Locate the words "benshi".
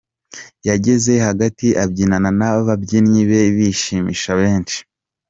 4.41-4.79